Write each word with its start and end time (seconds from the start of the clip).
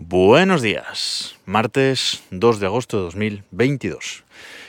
Buenos 0.00 0.62
días, 0.62 1.34
martes 1.44 2.22
2 2.30 2.60
de 2.60 2.66
agosto 2.66 2.98
de 2.98 3.02
2022. 3.02 4.22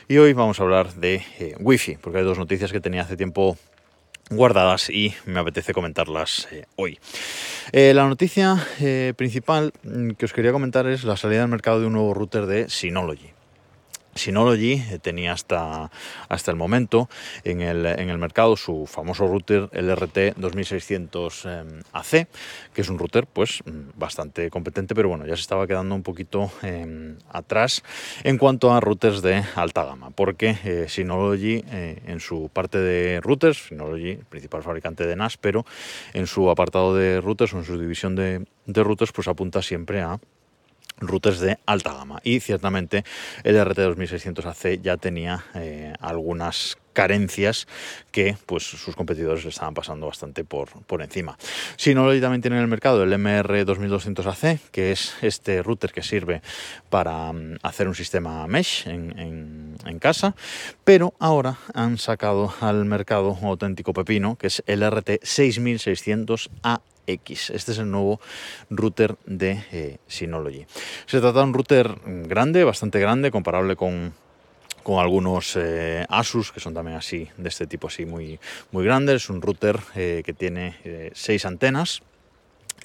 Y 0.07 0.17
hoy 0.17 0.33
vamos 0.33 0.59
a 0.59 0.63
hablar 0.63 0.95
de 0.95 1.23
eh, 1.37 1.55
Wi-Fi, 1.59 1.97
porque 2.01 2.17
hay 2.17 2.23
dos 2.23 2.39
noticias 2.39 2.71
que 2.71 2.79
tenía 2.79 3.03
hace 3.03 3.15
tiempo 3.15 3.55
guardadas 4.31 4.89
y 4.89 5.13
me 5.27 5.39
apetece 5.39 5.71
comentarlas 5.71 6.47
eh, 6.51 6.65
hoy. 6.77 6.97
Eh, 7.71 7.93
la 7.93 8.07
noticia 8.07 8.57
principal 9.15 9.71
mm, 9.83 10.13
que 10.13 10.25
os 10.25 10.33
quería 10.33 10.51
comentar 10.51 10.87
es 10.87 11.03
la 11.03 11.15
salida 11.15 11.43
al 11.43 11.49
mercado 11.49 11.79
de 11.79 11.85
un 11.85 11.93
nuevo 11.93 12.15
router 12.15 12.47
de 12.47 12.67
Synology. 12.67 13.38
Synology 14.15 14.73
eh, 14.73 14.99
tenía 15.01 15.33
hasta, 15.33 15.91
hasta 16.27 16.51
el 16.51 16.57
momento 16.57 17.09
en 17.43 17.61
el, 17.61 17.85
en 17.85 18.09
el, 18.09 18.17
mercado 18.17 18.57
su 18.57 18.85
famoso 18.85 19.27
router 19.27 19.69
LRT 19.71 20.35
2600 20.37 21.47
AC, 21.93 22.27
que 22.73 22.81
es 22.81 22.89
un 22.89 22.99
router 22.99 23.27
pues 23.27 23.63
bastante 23.95 24.49
competente, 24.49 24.95
pero 24.95 25.09
bueno, 25.09 25.25
ya 25.25 25.35
se 25.35 25.41
estaba 25.41 25.67
quedando 25.67 25.95
un 25.95 26.03
poquito 26.03 26.51
em, 26.61 27.17
atrás 27.31 27.83
en 28.23 28.37
cuanto 28.37 28.73
a 28.73 28.79
routers 28.79 29.21
de 29.21 29.43
alta 29.55 29.85
gama, 29.85 30.11
porque 30.11 30.57
eh, 30.63 30.85
Synology 30.87 31.63
eh, 31.71 32.01
en 32.05 32.19
su 32.19 32.49
parte 32.51 32.77
de 32.79 33.21
routers, 33.21 33.67
Synology, 33.67 34.15
principal 34.29 34.63
fabricante 34.63 35.05
de 35.05 35.15
NAS, 35.15 35.37
pero 35.37 35.65
en 36.13 36.27
su 36.27 36.49
apartado 36.49 36.95
de 36.95 37.21
routers 37.21 37.53
o 37.53 37.59
en 37.59 37.65
su 37.65 37.79
división 37.79 38.15
de, 38.15 38.45
de 38.65 38.83
routers, 38.83 39.11
pues 39.11 39.27
apunta 39.27 39.61
siempre 39.61 40.01
a 40.01 40.19
routers 40.99 41.39
de 41.39 41.57
alta 41.65 41.93
gama 41.93 42.19
y 42.23 42.39
ciertamente 42.39 43.03
el 43.43 43.57
RT2600AC 43.57 44.81
ya 44.81 44.97
tenía 44.97 45.45
eh, 45.55 45.93
algunas 45.99 46.77
carencias 46.93 47.67
que 48.11 48.35
pues 48.45 48.63
sus 48.63 48.95
competidores 48.95 49.43
le 49.43 49.51
estaban 49.51 49.73
pasando 49.73 50.07
bastante 50.07 50.43
por, 50.43 50.69
por 50.83 51.01
encima. 51.01 51.37
Synology 51.77 52.19
también 52.19 52.41
tiene 52.41 52.57
en 52.57 52.63
el 52.63 52.67
mercado 52.67 53.03
el 53.03 53.13
MR2200AC, 53.13 54.59
que 54.71 54.91
es 54.91 55.13
este 55.21 55.63
router 55.63 55.93
que 55.93 56.03
sirve 56.03 56.41
para 56.89 57.31
mm, 57.31 57.59
hacer 57.63 57.87
un 57.87 57.95
sistema 57.95 58.45
mesh 58.47 58.87
en, 58.87 59.77
en, 59.85 59.99
casa, 59.99 60.35
pero 60.83 61.13
ahora 61.19 61.57
han 61.73 61.97
sacado 61.97 62.53
al 62.61 62.85
mercado 62.85 63.37
un 63.39 63.47
auténtico 63.47 63.93
pepino, 63.93 64.37
que 64.37 64.47
es 64.47 64.63
el 64.65 64.83
RT6600A 67.17 67.59
este 67.59 67.73
es 67.73 67.77
el 67.77 67.91
nuevo 67.91 68.19
router 68.69 69.17
de 69.25 69.63
eh, 69.71 69.97
Synology. 70.07 70.65
Se 71.05 71.19
trata 71.19 71.39
de 71.39 71.45
un 71.45 71.53
router 71.53 71.93
grande, 72.05 72.63
bastante 72.63 72.99
grande, 72.99 73.31
comparable 73.31 73.75
con, 73.75 74.13
algunos 74.87 75.55
eh, 75.55 76.03
Asus 76.09 76.51
que 76.51 76.59
son 76.59 76.73
también 76.73 76.97
así 76.97 77.27
de 77.37 77.49
este 77.49 77.67
tipo 77.67 77.89
así 77.89 78.07
muy 78.07 78.39
muy 78.71 78.83
grandes 78.83 79.17
es 79.17 79.29
un 79.29 79.39
router 79.39 79.79
eh, 79.95 80.23
que 80.25 80.33
tiene 80.33 81.11
seis 81.13 81.45
antenas 81.45 82.01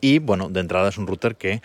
y 0.02 0.19
bueno, 0.19 0.50
de 0.50 0.61
entrada 0.61 0.91
es 0.91 0.98
un 0.98 1.06
router 1.06 1.36
que 1.36 1.62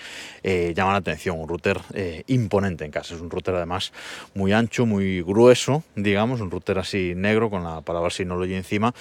llama 0.74 0.94
la 0.94 1.00
atención, 1.00 1.38
un 1.42 1.50
router 1.50 1.82
imponente 2.28 2.86
en 2.86 2.92
casa. 2.92 3.16
Es 3.16 3.20
un 3.20 3.30
router 3.30 3.56
además 3.56 3.92
muy 4.34 4.54
ancho, 4.54 4.86
muy 4.86 5.22
grueso, 5.24 5.84
digamos, 5.96 6.40
un 6.40 6.50
router 6.50 6.78
así 6.80 7.16
negro 7.18 7.50
con 7.50 7.66
la 7.66 7.82
palabra 7.82 8.10
Synology 8.10 8.54
encima. 8.54 8.94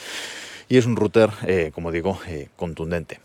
Y 0.68 0.76
es 0.76 0.86
un 0.86 0.96
router, 0.96 1.30
como 1.72 1.92
digo, 1.92 2.18
contundente 2.56 3.20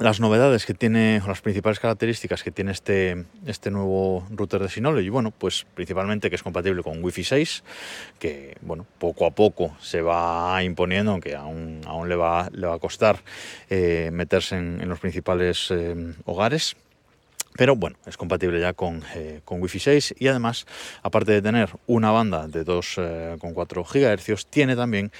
las 0.00 0.18
novedades 0.18 0.64
que 0.64 0.72
tiene, 0.72 1.22
las 1.26 1.42
principales 1.42 1.78
características 1.78 2.42
que 2.42 2.50
tiene 2.50 2.72
este, 2.72 3.26
este 3.44 3.70
nuevo 3.70 4.26
router 4.30 4.62
de 4.62 4.70
Synology, 4.70 5.10
bueno, 5.10 5.30
pues 5.30 5.66
principalmente 5.74 6.30
que 6.30 6.36
es 6.36 6.42
compatible 6.42 6.82
con 6.82 7.04
Wi-Fi 7.04 7.22
6, 7.22 7.62
que 8.18 8.56
bueno, 8.62 8.86
poco 8.98 9.26
a 9.26 9.30
poco 9.30 9.76
se 9.78 10.00
va 10.00 10.62
imponiendo, 10.64 11.12
aunque 11.12 11.36
aún, 11.36 11.82
aún 11.86 12.08
le, 12.08 12.16
va, 12.16 12.48
le 12.50 12.66
va 12.66 12.74
a 12.74 12.78
costar 12.78 13.20
eh, 13.68 14.08
meterse 14.10 14.56
en, 14.56 14.88
los 14.88 14.98
principales 14.98 15.68
eh, 15.70 16.14
hogares. 16.24 16.76
Pero 17.56 17.76
bueno, 17.76 17.96
es 18.06 18.16
compatible 18.16 18.58
ya 18.60 18.72
con, 18.72 19.02
eh, 19.14 19.40
con 19.44 19.60
Wi-Fi 19.60 19.80
6 19.80 20.14
y 20.18 20.28
además, 20.28 20.66
aparte 21.02 21.32
de 21.32 21.42
tener 21.42 21.68
una 21.86 22.10
banda 22.10 22.46
de 22.46 22.64
2,4 22.64 23.84
GHz, 23.84 24.46
tiene 24.46 24.76
también 24.76 25.12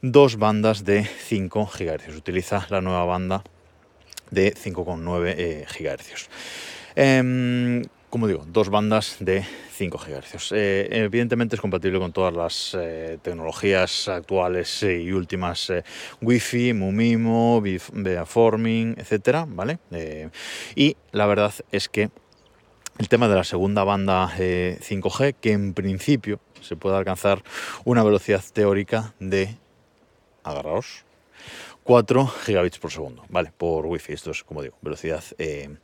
dos 0.00 0.36
bandas 0.36 0.84
de 0.84 1.04
5 1.04 1.70
GHz. 1.78 2.16
Utiliza 2.16 2.66
la 2.70 2.80
nueva 2.80 3.04
banda 3.04 3.42
de 4.32 4.54
5,9 4.54 5.34
eh, 5.36 5.66
GHz. 5.68 6.28
Em, 6.96 7.84
como 8.10 8.26
digo, 8.26 8.44
dos 8.46 8.68
bandas 8.68 9.16
de 9.20 9.44
5 9.72 9.98
GHz. 9.98 10.52
Eh, 10.52 10.88
evidentemente 10.90 11.54
es 11.54 11.60
compatible 11.60 11.98
con 11.98 12.12
todas 12.12 12.34
las 12.34 12.76
eh, 12.78 13.18
tecnologías 13.22 14.08
actuales 14.08 14.82
y 14.82 15.12
últimas 15.12 15.72
Wi-Fi, 16.20 16.74
Mumimo, 16.74 17.62
Beaforming, 17.62 18.96
etcétera, 18.98 19.46
¿vale? 19.48 19.78
y 20.74 20.96
la 21.12 21.26
verdad 21.26 21.54
es 21.70 21.88
que 21.88 22.10
el 22.98 23.08
tema 23.08 23.28
de 23.28 23.36
la 23.36 23.44
segunda 23.44 23.84
banda 23.84 24.30
5G, 24.36 25.36
que 25.40 25.52
en 25.52 25.72
principio 25.72 26.40
se 26.60 26.76
puede 26.76 26.96
alcanzar 26.96 27.42
una 27.84 28.02
velocidad 28.02 28.44
teórica 28.52 29.14
de, 29.18 29.56
agarraos, 30.44 31.04
4 31.84 32.26
gigabits 32.44 32.78
por 32.78 32.90
segundo, 32.90 33.24
¿vale? 33.28 33.52
Por 33.56 33.86
wifi, 33.86 34.12
esto 34.12 34.30
es 34.30 34.44
como 34.44 34.62
digo, 34.62 34.76
velocidad 34.82 35.22
eh, 35.38 35.76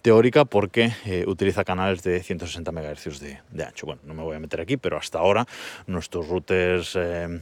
teórica 0.00 0.44
porque 0.44 0.92
eh, 1.04 1.24
utiliza 1.26 1.64
canales 1.64 2.02
de 2.02 2.22
160 2.22 2.70
MHz 2.70 3.20
de, 3.20 3.64
ancho. 3.64 3.86
Bueno, 3.86 4.02
no 4.04 4.14
me 4.14 4.22
voy 4.22 4.36
a 4.36 4.38
meter 4.38 4.60
aquí, 4.60 4.76
pero 4.76 4.96
hasta 4.96 5.18
ahora 5.18 5.46
nuestros 5.86 6.28
routers 6.28 6.94
eh, 6.96 7.40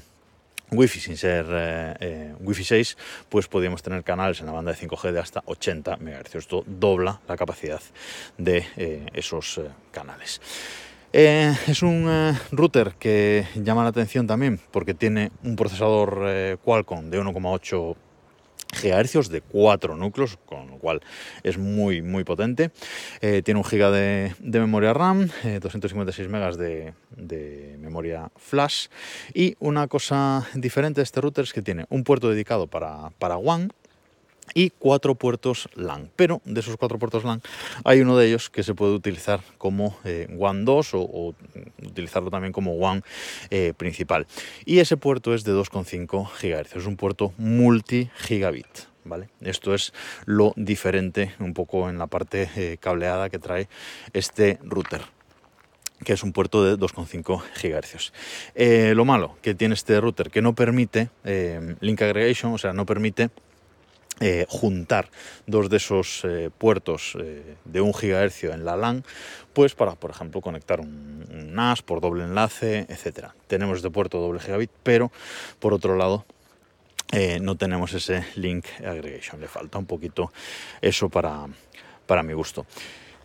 Wi-Fi 0.71 1.01
sin 1.01 1.17
ser 1.17 2.37
Wi-Fi 2.41 2.65
6, 2.65 2.99
pues 3.31 3.49
podíamos 3.49 3.83
tener 3.83 4.05
canales 4.05 4.41
en 4.41 4.47
la 4.47 4.53
banda 4.53 4.73
de 4.73 4.79
5G 4.79 5.13
de 5.13 5.21
hasta 5.21 5.43
80 5.47 5.97
MHz. 5.97 6.35
Esto 6.35 6.63
dobla 6.67 7.21
la 7.27 7.37
capacidad 7.39 7.81
de 8.37 9.09
esos 9.15 9.63
canales. 9.91 10.43
Es 11.13 11.83
un 11.83 12.37
router 12.53 12.95
que 12.99 13.47
llama 13.57 13.83
la 13.83 13.89
atención 13.89 14.27
también 14.27 14.61
porque 14.71 14.95
tiene 14.95 15.31
un 15.43 15.57
procesador 15.57 16.59
Qualcomm 16.63 17.11
de 17.11 17.21
1,8 17.21 17.97
GHz 18.73 19.29
de 19.29 19.41
4 19.41 19.97
núcleos, 19.97 20.39
con 20.45 20.69
lo 20.71 20.79
cual 20.79 21.01
es 21.43 21.59
muy 21.59 22.03
muy 22.03 22.25
potente. 22.25 22.71
Eh, 23.21 23.43
tiene 23.43 23.59
un 23.59 23.65
giga 23.65 23.91
de, 23.91 24.35
memoria 24.41 24.93
RAM, 24.93 25.29
256 25.61 26.27
eh, 26.27 26.31
megas 26.31 26.59
de, 26.59 26.95
memoria 27.79 28.31
flash 28.37 28.89
y 29.35 29.57
una 29.59 29.89
cosa 29.89 30.47
diferente 30.55 31.01
de 31.01 31.05
este 31.05 31.21
router 31.21 31.45
es 31.45 31.53
que 31.53 31.63
tiene 31.63 31.87
un 31.89 32.05
puerto 32.05 32.29
dedicado 32.29 32.67
para, 32.67 33.11
para 33.19 33.37
WAN 33.37 33.73
y 34.55 34.71
cuatro 34.71 35.15
puertos 35.15 35.69
LAN. 35.75 36.11
Pero 36.17 36.41
de 36.45 36.61
esos 36.61 36.77
cuatro 36.77 36.99
puertos 36.99 37.25
LAN 37.25 37.43
hay 37.85 38.01
uno 38.01 38.17
de 38.17 38.27
ellos 38.27 38.51
que 38.51 38.63
se 38.63 38.75
puede 38.75 38.93
utilizar 38.93 39.41
como 39.59 39.97
eh, 40.05 40.27
WAN 40.31 40.65
2 40.65 40.91
o, 40.95 41.35
utilizarlo 41.83 42.31
también 42.31 42.53
como 42.53 42.75
WAN 42.75 43.03
eh, 43.51 43.73
principal. 43.77 44.27
Y 44.65 44.79
ese 44.79 44.97
puerto 44.97 45.35
es 45.35 45.45
de 45.45 45.53
2,5 45.53 46.29
GHz, 46.41 46.77
es 46.77 46.87
un 46.87 46.97
puerto 46.97 47.33
multi-gigabit. 47.39 48.67
¿Vale? 49.05 49.31
Esto 49.41 49.75
es 49.75 49.95
lo 50.27 50.53
diferente 50.55 51.33
un 51.39 51.55
poco 51.55 51.89
en 51.89 51.97
la 51.97 52.09
parte 52.09 52.51
eh, 52.57 52.77
cableada 52.79 53.31
que 53.31 53.39
trae 53.39 53.67
este 54.13 54.59
router 54.63 55.01
que 56.05 56.13
es 56.13 56.23
un 56.23 56.33
puerto 56.33 56.63
de 56.63 56.77
2,5 56.77 57.43
GHz. 57.61 58.95
lo 58.95 59.05
malo 59.05 59.37
que 59.43 59.55
tiene 59.55 59.75
este 59.75 60.01
router 60.01 60.31
que 60.31 60.43
no 60.43 60.55
permite 60.55 61.09
link 61.81 62.03
aggregation, 62.03 62.53
o 62.53 62.59
sea, 62.59 62.73
no 62.73 62.87
permite 62.87 63.31
eh, 64.21 64.47
juntar 64.49 65.11
dos 65.47 65.71
de 65.71 65.77
esos 65.77 66.25
eh, 66.25 66.51
puertos 66.56 67.17
eh, 67.21 67.55
de 67.65 67.81
un 67.81 67.93
GHz 67.93 68.45
en 68.45 68.65
la 68.65 68.77
LAN, 68.77 69.05
pues 69.53 69.75
para, 69.75 69.95
por 69.95 70.11
ejemplo, 70.11 70.41
conectar 70.41 70.81
un, 70.81 71.55
NAS 71.55 71.83
por 71.83 72.01
doble 72.01 72.25
enlace, 72.25 72.87
etcétera. 72.89 73.34
Tenemos 73.47 73.79
este 73.79 73.91
puerto 73.91 74.19
doble 74.19 74.41
gigabit, 74.41 74.71
pero 74.83 75.12
por 75.61 75.73
otro 75.73 75.97
lado 75.97 76.25
no 77.41 77.56
tenemos 77.56 77.94
ese 77.94 78.23
link 78.35 78.67
aggregation. 78.81 79.41
Le 79.41 79.49
falta 79.49 79.79
un 79.79 79.87
poquito 79.87 80.31
eso 80.82 81.09
para, 81.09 81.47
para 82.06 82.23
mi 82.23 82.35
gusto. 82.35 82.67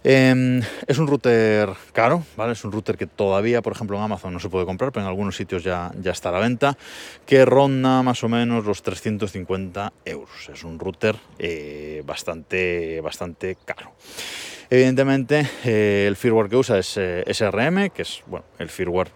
Em, 0.06 0.62
es 0.86 0.98
un 0.98 1.08
router 1.08 1.70
caro, 1.94 2.26
¿vale? 2.36 2.52
Es 2.52 2.66
un 2.66 2.74
router 2.74 2.98
que 2.98 3.08
todavía, 3.08 3.62
por 3.62 3.72
ejemplo, 3.72 3.96
en 3.96 4.04
Amazon 4.04 4.34
no 4.34 4.40
se 4.40 4.50
puede 4.50 4.66
comprar, 4.66 4.92
pero 4.92 5.06
en 5.06 5.08
algunos 5.08 5.38
sitios 5.38 5.64
ya, 5.64 5.94
está 6.04 6.28
a 6.28 6.34
la 6.34 6.40
venta, 6.40 6.78
que 7.26 7.46
ronda 7.46 8.04
más 8.04 8.22
o 8.24 8.28
menos 8.28 8.66
los 8.66 8.84
350 8.84 9.94
euros. 10.04 10.50
Es 10.52 10.66
un 10.66 10.78
router 10.78 11.16
eh, 11.40 12.04
bastante, 12.06 13.00
bastante 13.00 13.58
caro. 13.64 13.94
Evidentemente, 14.70 15.48
eh, 15.64 16.06
el 16.06 16.18
firmware 16.18 16.50
que 16.50 16.58
usa 16.58 16.80
es 16.80 16.98
eh, 16.98 17.24
SRM, 17.26 17.90
que 17.92 18.02
es 18.02 18.24
el 18.60 18.70
firmware 18.70 19.12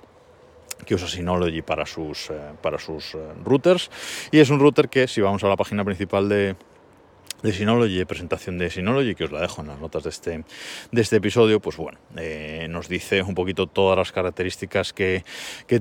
que 0.86 0.96
usa 0.96 1.08
Synology 1.08 1.64
para 1.64 1.86
sus, 1.86 2.32
para 2.62 2.78
sus 2.78 3.18
routers. 3.44 3.90
Y 4.32 4.40
es 4.40 4.50
un 4.50 4.60
router 4.60 4.88
que, 4.88 5.08
si 5.08 5.20
vamos 5.20 5.44
a 5.44 5.50
la 5.50 5.58
página 5.58 5.84
principal 5.84 6.30
de, 6.30 6.56
de 7.44 7.54
Synology, 7.54 8.06
presentación 8.06 8.58
de 8.58 8.70
Synology, 8.70 9.16
que 9.16 9.26
os 9.26 9.32
la 9.32 9.42
dejo 9.42 9.62
en 9.62 9.68
las 9.68 9.80
notas 9.80 10.04
de 10.04 10.10
este, 10.10 10.44
de 10.92 11.02
este 11.02 11.18
episodio, 11.18 11.60
pues 11.60 11.78
bueno, 11.78 12.00
eh, 12.18 12.68
nos 12.70 12.88
dice 12.88 13.22
un 13.22 13.36
poquito 13.36 13.68
todas 13.68 13.98
las 13.98 14.12
características 14.12 14.94
que, 14.94 15.24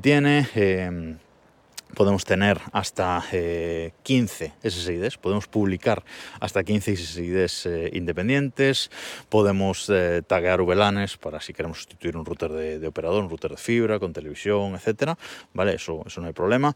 tiene. 0.01 0.47
Eh, 0.55 1.17
podemos 1.95 2.25
tener 2.25 2.61
hasta 2.73 3.23
15 3.31 4.45
eh, 4.45 4.71
SSIDs, 4.71 5.19
podemos 5.19 5.47
publicar 5.47 6.05
hasta 6.41 6.65
15 6.65 6.97
SSIDs 6.97 7.67
eh, 7.67 7.91
independientes, 7.95 8.91
podemos 9.29 9.89
eh, 9.91 10.23
taguear 10.27 10.63
VLANs 10.63 11.17
para 11.17 11.41
si 11.41 11.53
queremos 11.53 11.79
sustituir 11.79 12.17
un 12.17 12.25
router 12.25 12.53
de, 12.53 12.87
operador, 12.87 13.23
un 13.23 13.31
router 13.31 13.53
de 13.53 13.57
fibra, 13.57 13.99
con 13.99 14.13
televisión, 14.13 14.75
etcétera, 14.75 15.17
¿vale? 15.55 15.75
Eso, 15.75 16.03
eso 16.07 16.21
no 16.21 16.27
hay 16.27 16.33
problema. 16.33 16.75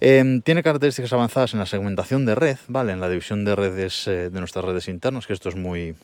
Em, 0.00 0.40
tiene 0.40 0.62
características 0.62 1.12
avanzadas 1.12 1.52
en 1.54 1.60
la 1.60 1.66
segmentación 1.66 2.26
de 2.26 2.34
red, 2.34 2.56
¿vale? 2.68 2.92
En 2.92 3.00
la 3.00 3.08
división 3.08 3.44
de 3.44 3.56
redes 3.56 4.04
de 4.06 4.30
nuestras 4.30 4.64
redes 4.64 4.88
internas, 4.88 5.26
que 5.26 5.32
esto 5.32 5.48
es 5.48 5.56
muy, 5.56 5.94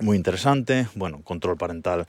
muy 0.00 0.16
interesante, 0.16 0.88
bueno, 0.94 1.20
control 1.22 1.56
parental 1.56 2.06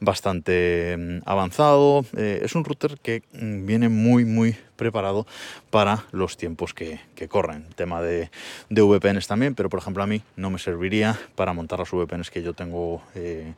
bastante 0.00 0.96
mm, 0.98 1.18
avanzado. 1.28 2.04
Eh, 2.16 2.40
es 2.42 2.54
un 2.54 2.64
router 2.64 2.98
que 3.02 3.22
mm, 3.32 3.66
viene 3.66 3.88
muy, 3.88 4.24
muy 4.24 4.56
preparado 4.76 5.26
para 5.70 6.04
los 6.12 6.36
tiempos 6.36 6.74
que, 6.74 6.98
corren. 7.28 7.64
Tema 7.76 8.02
de, 8.02 8.30
VPNs 8.70 9.26
también, 9.26 9.54
pero 9.54 9.68
por 9.68 9.80
ejemplo 9.80 10.02
a 10.02 10.06
mí 10.06 10.22
no 10.36 10.50
me 10.50 10.58
serviría 10.58 11.18
para 11.34 11.52
montar 11.52 11.78
las 11.78 11.90
VPNs 11.90 12.30
que 12.30 12.42
yo 12.42 12.52
tengo 12.52 13.02
eh, 13.14 13.54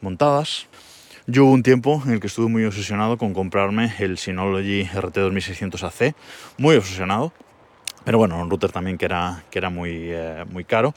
montadas. 0.00 0.66
Yo 1.26 1.44
hubo 1.44 1.52
un 1.52 1.64
tiempo 1.64 2.02
en 2.06 2.12
el 2.12 2.20
que 2.20 2.28
estuve 2.28 2.48
muy 2.48 2.64
obsesionado 2.64 3.18
con 3.18 3.34
comprarme 3.34 3.92
el 3.98 4.16
Synology 4.16 4.84
RT2600AC, 4.84 6.14
muy 6.56 6.76
obsesionado 6.76 7.32
pero 8.06 8.18
bueno, 8.18 8.38
un 8.40 8.48
router 8.48 8.70
también 8.70 8.98
que 8.98 9.04
era, 9.04 9.42
que 9.50 9.58
era 9.58 9.68
muy, 9.68 10.12
eh, 10.12 10.44
muy 10.48 10.62
caro. 10.62 10.94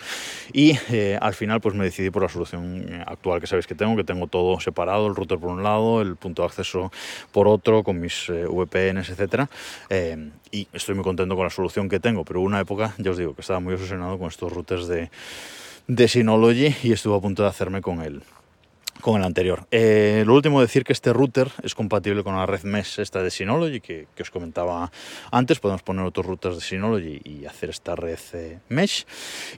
Y 0.53 0.77
eh, 0.91 1.17
al 1.19 1.33
final 1.33 1.59
pues 1.59 1.73
me 1.73 1.83
decidí 1.83 2.11
por 2.11 2.21
la 2.21 2.29
solución 2.29 2.85
eh, 2.87 3.03
actual 3.03 3.41
que 3.41 3.47
sabéis 3.47 3.65
que 3.65 3.73
tengo, 3.73 3.95
que 3.95 4.03
tengo 4.03 4.27
todo 4.27 4.59
separado, 4.59 5.07
el 5.07 5.15
router 5.15 5.39
por 5.39 5.49
un 5.49 5.63
lado, 5.63 6.03
el 6.03 6.17
punto 6.17 6.43
de 6.43 6.49
acceso 6.49 6.91
por 7.31 7.47
otro, 7.47 7.81
con 7.81 7.99
mis 7.99 8.27
VPNs, 8.29 9.09
etc. 9.09 9.47
y 10.51 10.67
estoy 10.71 10.93
muy 10.93 11.03
contento 11.03 11.35
con 11.35 11.45
la 11.45 11.49
solución 11.49 11.89
que 11.89 11.99
tengo, 11.99 12.23
pero 12.23 12.41
hubo 12.41 12.45
una 12.45 12.59
época, 12.59 12.93
ya 12.99 13.09
os 13.09 13.17
digo, 13.17 13.33
que 13.33 13.41
estaba 13.41 13.59
muy 13.59 13.73
obsesionado 13.73 14.19
con 14.19 14.27
estos 14.27 14.53
routers 14.53 14.87
de, 14.87 15.09
de 15.87 16.07
Synology 16.07 16.75
y 16.83 16.91
estuve 16.91 17.17
a 17.17 17.21
punto 17.21 17.41
de 17.41 17.49
hacerme 17.49 17.81
con 17.81 18.03
él 18.03 18.21
con 19.01 19.19
el 19.19 19.25
anterior. 19.25 19.67
Eh, 19.71 20.23
lo 20.25 20.35
último 20.35 20.61
decir 20.61 20.83
que 20.83 20.93
este 20.93 21.13
router 21.13 21.49
es 21.63 21.75
compatible 21.75 22.23
con 22.23 22.35
la 22.35 22.45
red 22.45 22.63
mesh 22.63 22.99
esta 22.99 23.23
de 23.23 23.31
Synology 23.31 23.79
que, 23.81 24.07
os 24.19 24.29
comentaba 24.29 24.91
antes. 25.31 25.59
Podemos 25.59 25.83
poner 25.83 26.05
otros 26.05 26.25
routers 26.25 26.55
de 26.55 26.61
Synology 26.61 27.21
y 27.23 27.45
hacer 27.45 27.69
esta 27.69 27.95
red 27.95 28.19
eh, 28.33 28.59
mesh. 28.69 29.05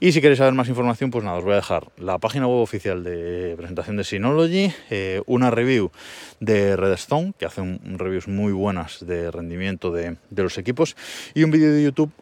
Y 0.00 0.12
si 0.12 0.20
queréis 0.20 0.38
saber 0.38 0.54
más 0.54 0.68
información, 0.68 1.10
pues 1.10 1.24
nada, 1.24 1.38
os 1.38 1.44
voy 1.44 1.54
a 1.54 1.56
dejar 1.56 1.90
la 1.98 2.18
página 2.18 2.46
web 2.46 2.60
oficial 2.60 3.02
de 3.02 3.54
presentación 3.56 3.96
de 3.96 4.04
Synology, 4.04 4.72
eh, 4.90 5.22
una 5.26 5.50
review 5.50 5.90
de 6.40 6.76
Redstone, 6.76 7.34
que 7.38 7.46
hace 7.46 7.62
reviews 7.82 8.28
muy 8.28 8.52
buenas 8.52 9.04
de 9.04 9.30
rendimiento 9.30 9.92
de 9.92 10.16
los 10.30 10.58
equipos, 10.58 10.96
y 11.34 11.42
un 11.42 11.50
vídeo 11.50 11.72
de 11.72 11.82
YouTube 11.82 12.12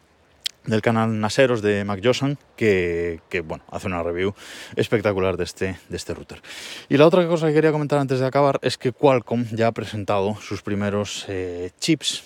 del 0.65 0.81
canal 0.81 1.19
Naseros 1.19 1.61
de 1.61 1.83
Mac 1.85 2.01
que, 2.55 3.19
bueno, 3.43 3.63
hace 3.71 3.87
una 3.87 4.03
review 4.03 4.33
espectacular 4.75 5.37
de 5.37 5.43
este, 5.43 5.77
de 5.89 5.97
este 5.97 6.13
router. 6.13 6.41
Y 6.89 6.97
la 6.97 7.07
otra 7.07 7.27
cosa 7.27 7.47
que 7.47 7.53
quería 7.53 7.71
comentar 7.71 7.97
antes 7.99 8.19
de 8.19 8.25
acabar 8.25 8.59
es 8.61 8.77
que 8.77 8.91
Qualcomm 8.91 9.45
ya 9.51 9.67
ha 9.67 9.71
presentado 9.71 10.35
sus 10.35 10.61
primeros 10.61 11.25
eh, 11.27 11.71
chips 11.79 12.23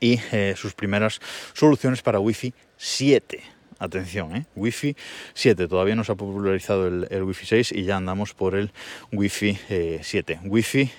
y 0.00 0.20
eh, 0.32 0.54
sus 0.56 0.74
primeras 0.74 1.20
soluciones 1.54 2.02
para 2.02 2.18
Wi-Fi 2.20 2.52
7. 2.76 3.40
Atención, 3.80 4.36
¿eh? 4.36 4.44
Wi-Fi 4.56 4.96
7. 5.34 5.68
Todavía 5.68 5.94
no 5.94 6.02
se 6.04 6.12
ha 6.12 6.16
popularizado 6.16 6.88
el, 6.88 7.22
Wi-Fi 7.22 7.46
6 7.46 7.72
y 7.72 7.84
ya 7.84 7.96
andamos 7.96 8.34
por 8.34 8.56
el 8.56 8.72
Wi-Fi 9.12 10.00
7. 10.02 10.40
Wi-Fi, 10.44 10.90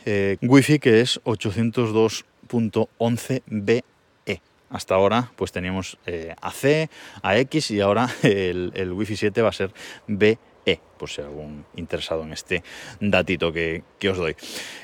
Wi-Fi 0.42 0.80
que 0.80 1.02
es 1.02 1.22
802.11b 1.24 3.84
hasta 4.70 4.96
ahora 4.96 5.32
pues 5.36 5.52
teníamos 5.52 5.98
eh, 6.06 6.36
AC, 6.42 6.90
AX 7.22 7.72
y 7.72 7.82
ahora 7.82 8.10
el, 8.24 8.92
Wi-Fi 8.94 9.16
7 9.16 9.42
va 9.42 9.50
a 9.50 9.54
ser 9.54 9.72
BE 10.08 10.38
por 10.98 11.10
si 11.10 11.22
algún 11.22 11.66
interesado 11.76 12.24
en 12.24 12.34
este 12.34 12.64
datito 13.00 13.52
que, 13.52 13.84
os 14.08 14.18
doy. 14.18 14.36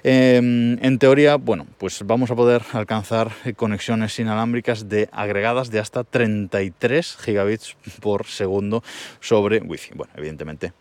Em, 0.04 0.84
en 0.84 0.98
teoría, 0.98 1.36
bueno, 1.36 1.68
pues 1.78 2.02
vamos 2.06 2.32
a 2.32 2.36
poder 2.36 2.64
alcanzar 2.72 3.32
conexiones 3.56 4.18
inalámbricas 4.18 4.90
de 4.90 5.10
agregadas 5.12 5.70
de 5.70 5.80
hasta 5.80 6.04
33 6.04 7.18
gigabits 7.18 7.76
por 8.02 8.26
segundo 8.26 8.82
sobre 9.20 9.60
Wi-Fi. 9.60 9.92
Bueno, 9.96 10.14
evidentemente 10.16 10.74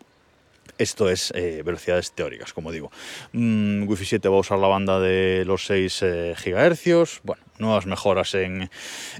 esto 0.77 1.09
es 1.09 1.31
eh, 1.35 1.61
velocidades 1.63 2.11
teóricas, 2.11 2.53
como 2.53 2.71
digo. 2.71 2.91
Mm, 3.33 3.87
Wi-Fi 3.87 4.05
7 4.05 4.29
va 4.29 4.37
a 4.37 4.39
usar 4.39 4.59
la 4.59 4.67
banda 4.67 4.99
de 4.99 5.43
los 5.45 5.65
6 5.65 5.99
eh, 6.03 6.35
GHz. 6.35 7.21
Bueno, 7.23 7.43
nuevas 7.59 7.85
mejoras 7.85 8.33
en, 8.35 8.69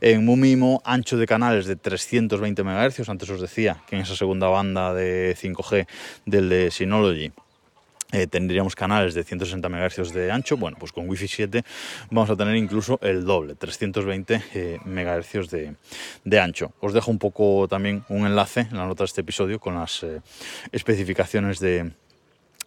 en 0.02 0.25
Mumimo, 0.25 0.81
ancho 0.86 1.18
de 1.18 1.28
canales 1.28 1.66
de 1.66 1.75
320 1.75 2.63
MHz. 2.63 3.10
Antes 3.10 3.30
os 3.30 3.42
decía 3.42 3.81
que 3.88 3.96
en 3.96 4.02
esa 4.02 4.16
segunda 4.16 4.48
banda 4.48 4.94
de 4.94 5.36
5G 5.40 5.88
del 6.25 6.50
de 6.50 6.72
Synology 6.72 7.31
eh, 8.12 8.28
tendríamos 8.28 8.75
canales 8.75 9.13
de 9.13 9.24
160 9.24 9.68
MHz 9.68 10.13
de 10.13 10.31
ancho. 10.31 10.57
Bueno, 10.57 10.78
pues 10.80 10.92
con 10.92 11.10
Wi-Fi 11.10 11.28
7 11.28 11.63
vamos 12.12 12.30
a 12.30 12.36
tener 12.36 12.56
incluso 12.56 13.00
el 13.02 13.25
doble, 13.25 13.56
320 13.56 14.42
eh, 14.54 14.80
MHz 14.86 15.50
de, 16.24 16.40
ancho. 16.40 16.74
Os 16.80 16.94
dejo 16.94 17.12
un 17.12 17.19
poco 17.19 17.68
también 17.68 18.04
un 18.10 18.25
enlace 18.25 18.62
en 18.62 18.78
la 18.78 18.86
nota 18.86 19.04
de 19.04 19.06
este 19.06 19.22
episodio 19.22 19.60
con 19.60 19.75
las 19.75 20.04
eh, 20.04 20.22
especificaciones 20.72 21.60
de, 21.60 21.92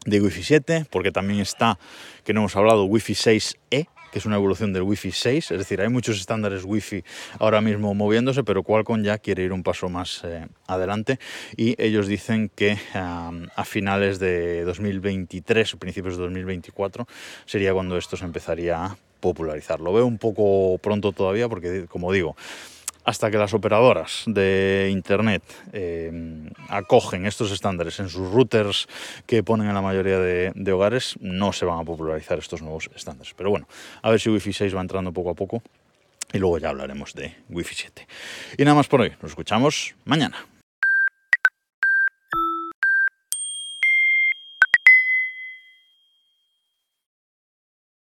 de 0.04 0.20
Wi-Fi 0.20 0.42
7, 0.42 0.86
porque 0.90 1.12
también 1.12 1.40
está, 1.40 1.78
que 2.24 2.32
no 2.32 2.40
hemos 2.40 2.56
hablado, 2.56 2.84
Wi-Fi 2.84 3.14
6E, 3.14 3.86
que 4.10 4.18
es 4.18 4.26
una 4.26 4.36
evolución 4.36 4.72
del 4.72 4.82
Wi-Fi 4.82 5.12
6, 5.12 5.50
es 5.50 5.58
decir, 5.58 5.80
hay 5.80 5.88
muchos 5.88 6.18
estándares 6.18 6.64
Wi-Fi 6.64 7.04
ahora 7.38 7.60
mismo 7.60 7.94
moviéndose, 7.94 8.44
pero 8.44 8.62
Qualcomm 8.62 9.02
ya 9.02 9.18
quiere 9.18 9.44
ir 9.44 9.52
un 9.52 9.62
paso 9.62 9.88
más 9.88 10.22
eh, 10.24 10.46
adelante 10.66 11.18
y 11.56 11.80
ellos 11.82 12.06
dicen 12.06 12.50
que 12.54 12.78
a 12.94 13.64
finales 13.64 14.18
de 14.18 14.64
2023 14.64 15.74
o 15.74 15.78
principios 15.78 16.16
de 16.16 16.22
2024 16.24 17.06
sería 17.44 17.72
cuando 17.72 17.96
esto 17.96 18.16
se 18.16 18.24
empezaría 18.24 18.84
a 18.84 18.96
popularizar. 19.20 19.80
Lo 19.80 19.92
veo 19.92 20.06
un 20.06 20.18
poco 20.18 20.78
pronto 20.78 21.12
todavía 21.12 21.48
porque, 21.48 21.86
como 21.88 22.12
digo, 22.12 22.36
hasta 23.08 23.30
que 23.30 23.38
las 23.38 23.54
operadoras 23.54 24.24
de 24.26 24.90
Internet 24.92 25.42
eh, 25.72 26.12
acogen 26.68 27.24
estos 27.24 27.50
estándares 27.52 27.98
en 28.00 28.10
sus 28.10 28.30
routers 28.30 28.86
que 29.24 29.42
ponen 29.42 29.66
en 29.66 29.72
la 29.72 29.80
mayoría 29.80 30.18
de, 30.18 30.72
hogares, 30.72 31.16
no 31.18 31.54
se 31.54 31.64
van 31.64 31.80
a 31.80 31.84
popularizar 31.84 32.38
estos 32.38 32.60
nuevos 32.60 32.90
estándares. 32.94 33.32
Pero 33.34 33.48
bueno, 33.48 33.66
a 34.02 34.10
ver 34.10 34.20
si 34.20 34.28
Wi-Fi 34.28 34.52
6 34.52 34.76
va 34.76 34.82
entrando 34.82 35.10
poco 35.10 35.30
a 35.30 35.34
poco 35.34 35.62
y 36.34 36.38
luego 36.38 36.58
ya 36.58 36.68
hablaremos 36.68 37.14
de 37.14 37.34
Wi-Fi 37.48 37.74
7. 37.74 38.06
Y 38.58 38.64
nada 38.64 38.74
más 38.74 38.88
por 38.88 39.00
hoy, 39.00 39.14
nos 39.22 39.30
escuchamos 39.30 39.94
mañana. 40.04 40.36